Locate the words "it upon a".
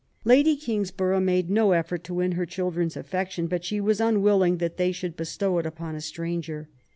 5.59-6.01